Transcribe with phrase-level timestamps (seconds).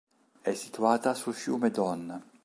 [0.41, 2.23] È situata sul fiume Don.